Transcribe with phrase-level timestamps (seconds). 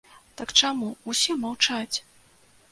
[0.39, 1.97] Так чаму ўсе маўчаць?